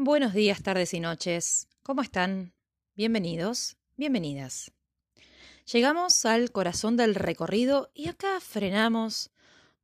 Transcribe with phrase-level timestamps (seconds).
[0.00, 1.66] Buenos días, tardes y noches.
[1.82, 2.54] ¿Cómo están?
[2.94, 4.70] Bienvenidos, bienvenidas.
[5.72, 9.32] Llegamos al corazón del recorrido y acá frenamos,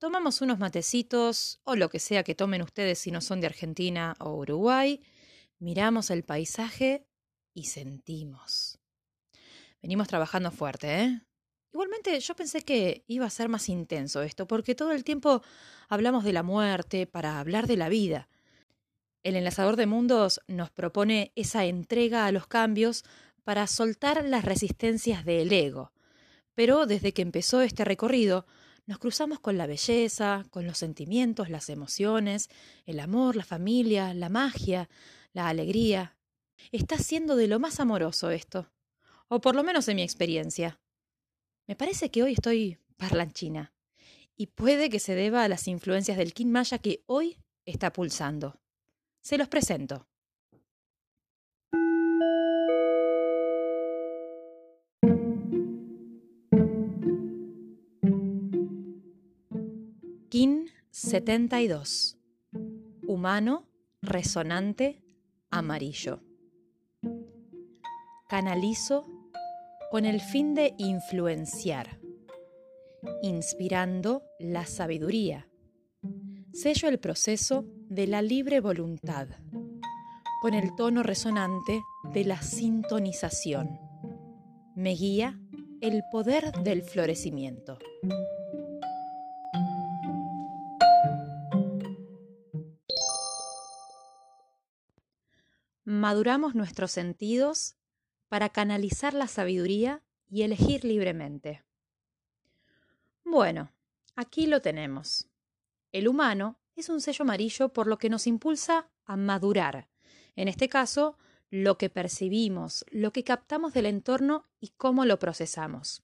[0.00, 4.16] tomamos unos matecitos o lo que sea que tomen ustedes si no son de Argentina
[4.18, 5.00] o Uruguay,
[5.60, 7.06] miramos el paisaje
[7.54, 8.80] y sentimos.
[9.80, 11.20] Venimos trabajando fuerte, ¿eh?
[11.72, 15.40] Igualmente yo pensé que iba a ser más intenso esto, porque todo el tiempo
[15.88, 18.28] hablamos de la muerte para hablar de la vida.
[19.22, 23.04] El enlazador de mundos nos propone esa entrega a los cambios
[23.44, 25.92] para soltar las resistencias del ego.
[26.54, 28.46] Pero desde que empezó este recorrido,
[28.86, 32.48] nos cruzamos con la belleza, con los sentimientos, las emociones,
[32.86, 34.88] el amor, la familia, la magia,
[35.32, 36.16] la alegría.
[36.72, 38.70] Está siendo de lo más amoroso esto
[39.30, 40.80] o por lo menos en mi experiencia.
[41.66, 43.72] Me parece que hoy estoy parlanchina,
[44.36, 48.60] y puede que se deba a las influencias del Kin Maya que hoy está pulsando.
[49.20, 50.06] Se los presento.
[60.30, 62.16] Kin 72.
[63.06, 63.68] Humano,
[64.00, 65.02] resonante,
[65.50, 66.22] amarillo.
[68.28, 69.06] Canalizo
[69.90, 72.00] con el fin de influenciar,
[73.22, 75.48] inspirando la sabiduría.
[76.52, 79.26] Sello el proceso de la libre voluntad,
[80.40, 81.82] con el tono resonante
[82.14, 83.80] de la sintonización.
[84.76, 85.40] Me guía
[85.80, 87.80] el poder del florecimiento.
[95.82, 97.74] Maduramos nuestros sentidos
[98.28, 101.64] para canalizar la sabiduría y elegir libremente.
[103.24, 103.72] Bueno,
[104.14, 105.28] aquí lo tenemos.
[105.90, 109.88] El humano es un sello amarillo por lo que nos impulsa a madurar.
[110.36, 111.18] En este caso,
[111.50, 116.02] lo que percibimos, lo que captamos del entorno y cómo lo procesamos.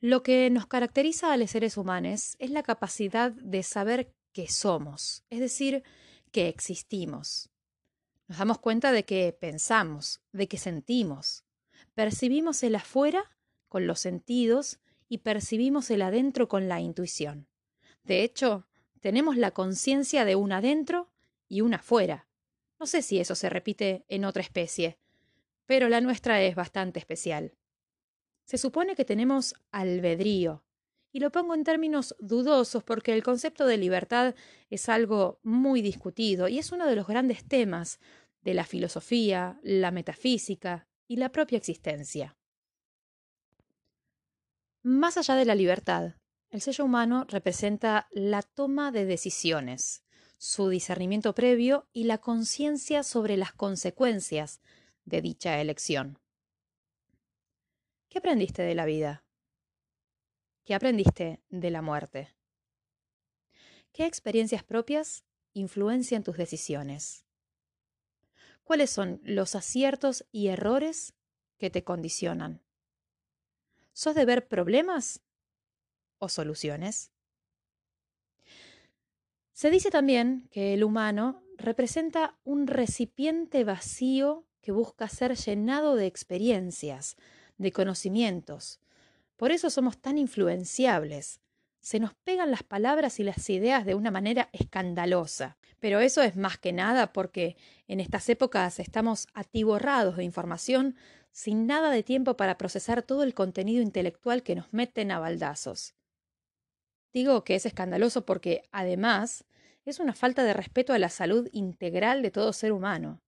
[0.00, 5.24] Lo que nos caracteriza a los seres humanos es la capacidad de saber que somos,
[5.30, 5.82] es decir,
[6.32, 7.48] que existimos.
[8.28, 11.44] Nos damos cuenta de que pensamos, de que sentimos.
[11.94, 13.24] Percibimos el afuera
[13.68, 17.48] con los sentidos y percibimos el adentro con la intuición.
[18.02, 18.66] De hecho,
[19.06, 21.12] tenemos la conciencia de un adentro
[21.46, 22.26] y un afuera.
[22.80, 24.98] No sé si eso se repite en otra especie,
[25.64, 27.54] pero la nuestra es bastante especial.
[28.46, 30.64] Se supone que tenemos albedrío,
[31.12, 34.34] y lo pongo en términos dudosos porque el concepto de libertad
[34.70, 38.00] es algo muy discutido y es uno de los grandes temas
[38.40, 42.36] de la filosofía, la metafísica y la propia existencia.
[44.82, 46.16] Más allá de la libertad,
[46.50, 50.04] el sello humano representa la toma de decisiones,
[50.38, 54.60] su discernimiento previo y la conciencia sobre las consecuencias
[55.04, 56.18] de dicha elección.
[58.08, 59.24] ¿Qué aprendiste de la vida?
[60.64, 62.34] ¿Qué aprendiste de la muerte?
[63.92, 67.24] ¿Qué experiencias propias influencian tus decisiones?
[68.62, 71.14] ¿Cuáles son los aciertos y errores
[71.56, 72.62] que te condicionan?
[73.92, 75.22] ¿Sos de ver problemas
[76.18, 77.12] o soluciones?
[79.52, 86.06] Se dice también que el humano representa un recipiente vacío que busca ser llenado de
[86.06, 87.16] experiencias,
[87.56, 88.80] de conocimientos,
[89.36, 91.40] por eso somos tan influenciables.
[91.80, 95.58] Se nos pegan las palabras y las ideas de una manera escandalosa.
[95.78, 97.56] Pero eso es más que nada porque
[97.86, 100.96] en estas épocas estamos atiborrados de información
[101.32, 105.94] sin nada de tiempo para procesar todo el contenido intelectual que nos meten a baldazos.
[107.16, 109.46] Digo que es escandaloso porque, además,
[109.86, 113.22] es una falta de respeto a la salud integral de todo ser humano.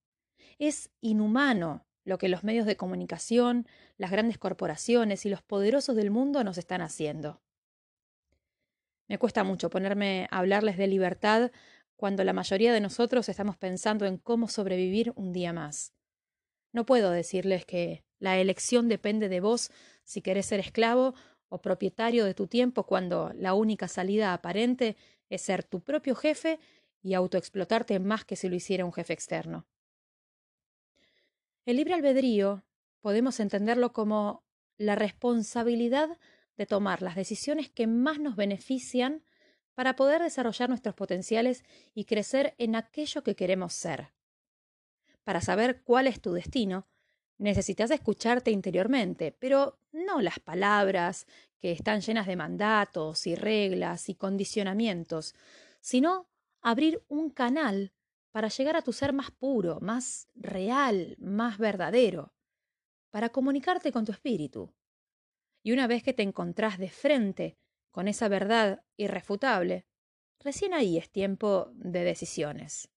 [0.59, 6.11] Es inhumano lo que los medios de comunicación, las grandes corporaciones y los poderosos del
[6.11, 7.41] mundo nos están haciendo.
[9.07, 11.51] Me cuesta mucho ponerme a hablarles de libertad
[11.97, 15.95] cuando la mayoría de nosotros estamos pensando en cómo sobrevivir un día más.
[16.75, 19.71] No puedo decirles que la elección depende de vos
[20.05, 21.15] si querés ser esclavo
[21.49, 24.97] o propietario de tu tiempo cuando la única salida aparente
[25.29, 26.59] es ser tu propio jefe
[27.03, 29.67] y autoexplotarte más que si lo hiciera un jefe externo.
[31.65, 32.65] El libre albedrío
[33.01, 34.45] podemos entenderlo como
[34.79, 36.19] la responsabilidad
[36.57, 39.23] de tomar las decisiones que más nos benefician
[39.75, 41.65] para poder desarrollar nuestros potenciales
[41.95, 44.09] y crecer en aquello que queremos ser.
[45.23, 46.89] Para saber cuál es tu destino,
[47.39, 51.27] necesitas escucharte interiormente, pero no las palabras
[51.61, 55.35] que están llenas de mandatos y reglas y condicionamientos,
[55.81, 56.29] sino
[56.61, 57.93] abrir un canal
[58.31, 62.35] para llegar a tu ser más puro, más real, más verdadero,
[63.11, 64.73] para comunicarte con tu espíritu.
[65.63, 67.59] Y una vez que te encontrás de frente
[67.91, 69.87] con esa verdad irrefutable,
[70.41, 72.91] recién ahí es tiempo de decisiones.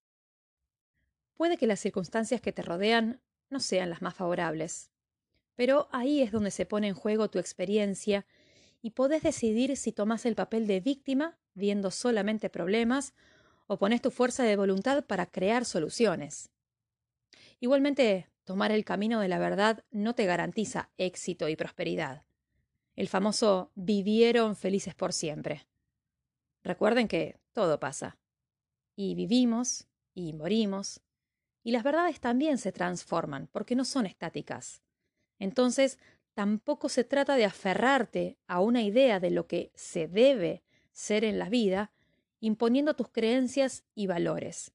[1.34, 3.22] Puede que las circunstancias que te rodean
[3.52, 4.90] no sean las más favorables,
[5.56, 8.26] pero ahí es donde se pone en juego tu experiencia
[8.82, 13.14] y podés decidir si tomás el papel de víctima, viendo solamente problemas,
[13.68, 16.50] o pones tu fuerza de voluntad para crear soluciones.
[17.60, 22.26] Igualmente, tomar el camino de la verdad no te garantiza éxito y prosperidad.
[22.96, 25.68] El famoso vivieron felices por siempre.
[26.64, 28.18] Recuerden que todo pasa.
[28.96, 31.02] Y vivimos, y morimos,
[31.64, 34.82] y las verdades también se transforman, porque no son estáticas.
[35.40, 36.00] Entonces,
[36.34, 41.40] tampoco se trata de aferrarte a una idea de lo que se debe ser en
[41.40, 41.92] la vida,
[42.40, 44.74] imponiendo tus creencias y valores.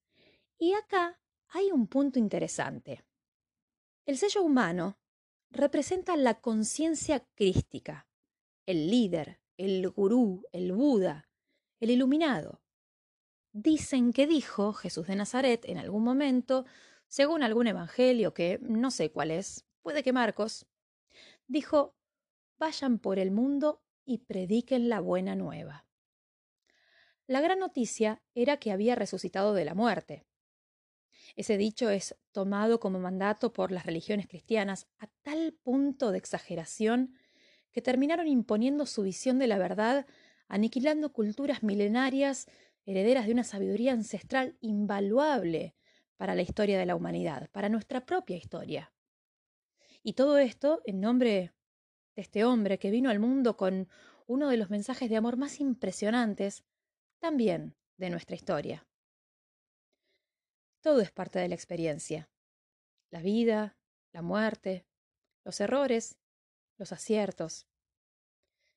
[0.58, 1.18] Y acá
[1.48, 3.04] hay un punto interesante.
[4.04, 4.98] El sello humano
[5.50, 8.06] representa la conciencia crística,
[8.66, 11.28] el líder, el gurú, el Buda,
[11.80, 12.60] el iluminado.
[13.58, 16.66] Dicen que dijo Jesús de Nazaret en algún momento,
[17.08, 20.66] según algún evangelio que no sé cuál es, puede que Marcos,
[21.46, 21.96] dijo,
[22.58, 25.86] vayan por el mundo y prediquen la buena nueva.
[27.26, 30.26] La gran noticia era que había resucitado de la muerte.
[31.34, 37.14] Ese dicho es tomado como mandato por las religiones cristianas a tal punto de exageración
[37.72, 40.06] que terminaron imponiendo su visión de la verdad,
[40.46, 42.48] aniquilando culturas milenarias
[42.86, 45.74] herederas de una sabiduría ancestral invaluable
[46.16, 48.94] para la historia de la humanidad, para nuestra propia historia.
[50.02, 51.52] Y todo esto en nombre
[52.14, 53.88] de este hombre que vino al mundo con
[54.26, 56.64] uno de los mensajes de amor más impresionantes
[57.18, 58.86] también de nuestra historia.
[60.80, 62.30] Todo es parte de la experiencia.
[63.10, 63.76] La vida,
[64.12, 64.86] la muerte,
[65.44, 66.16] los errores,
[66.76, 67.66] los aciertos.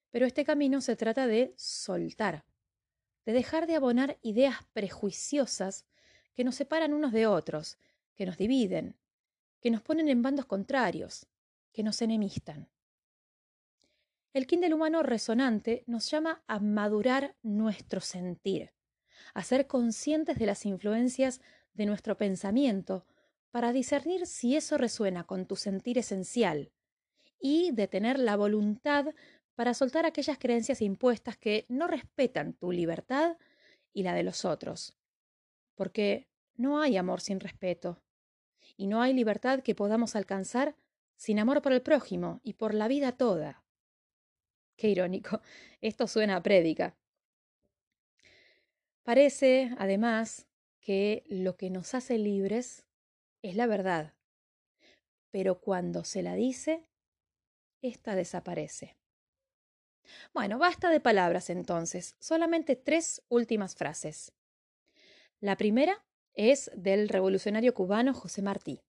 [0.09, 2.45] Pero este camino se trata de soltar,
[3.29, 5.85] de dejar de abonar ideas prejuiciosas
[6.33, 7.77] que nos separan unos de otros,
[8.15, 8.97] que nos dividen,
[9.61, 11.27] que nos ponen en bandos contrarios,
[11.71, 12.69] que nos enemistan.
[14.33, 18.73] El kin del humano resonante nos llama a madurar nuestro sentir,
[19.35, 21.39] a ser conscientes de las influencias
[21.75, 23.05] de nuestro pensamiento
[23.51, 26.71] para discernir si eso resuena con tu sentir esencial
[27.39, 29.05] y de tener la voluntad
[29.59, 33.35] para soltar aquellas creencias impuestas que no respetan tu libertad
[33.91, 34.97] y la de los otros.
[35.75, 38.01] Porque no hay amor sin respeto,
[38.77, 40.77] y no hay libertad que podamos alcanzar
[41.17, 43.61] sin amor por el prójimo y por la vida toda.
[44.77, 45.41] Qué irónico,
[45.81, 46.95] esto suena a prédica.
[49.03, 50.47] Parece, además,
[50.79, 52.85] que lo que nos hace libres
[53.41, 54.13] es la verdad,
[55.31, 56.87] pero cuando se la dice,
[57.81, 58.95] ésta desaparece.
[60.33, 64.33] Bueno, basta de palabras entonces, solamente tres últimas frases.
[65.39, 68.81] La primera es del revolucionario cubano José Martí.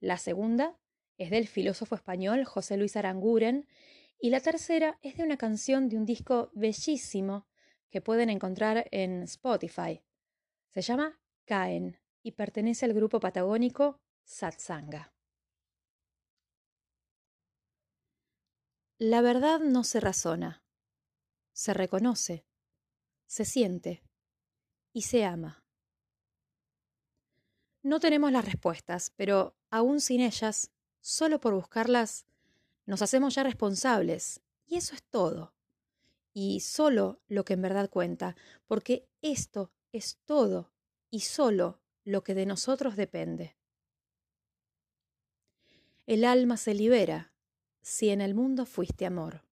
[0.00, 0.76] La segunda
[1.18, 3.66] es del filósofo español José Luis Aranguren.
[4.18, 7.46] Y la tercera es de una canción de un disco bellísimo
[7.90, 10.02] que pueden encontrar en Spotify.
[10.70, 15.12] Se llama Caen y pertenece al grupo patagónico Satsanga.
[18.98, 20.62] La verdad no se razona,
[21.52, 22.46] se reconoce,
[23.26, 24.04] se siente
[24.92, 25.64] y se ama.
[27.82, 30.70] No tenemos las respuestas, pero aún sin ellas,
[31.00, 32.24] solo por buscarlas,
[32.86, 35.56] nos hacemos ya responsables, y eso es todo.
[36.32, 40.70] Y solo lo que en verdad cuenta, porque esto es todo
[41.10, 43.56] y solo lo que de nosotros depende.
[46.06, 47.33] El alma se libera
[47.84, 49.42] si en el mundo fuiste amor.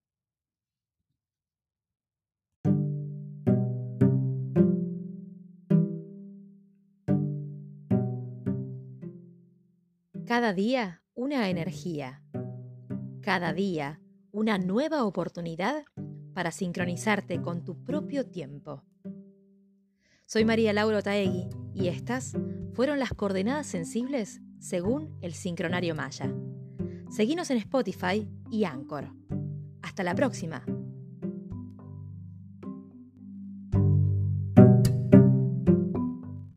[10.25, 12.23] Cada día una energía.
[13.21, 15.85] Cada día una nueva oportunidad
[16.33, 18.83] para sincronizarte con tu propio tiempo.
[20.25, 22.33] Soy María Laura Taegui y estas
[22.73, 26.35] fueron las coordenadas sensibles según el sincronario Maya.
[27.12, 29.11] Seguinos en Spotify y Anchor.
[29.83, 30.64] Hasta la próxima.